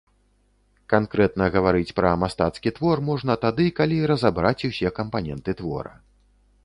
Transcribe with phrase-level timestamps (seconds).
[0.93, 5.93] Канкрэтна гаварыць пра мастацкі твор можна тады, калі разабраць усе кампаненты твора.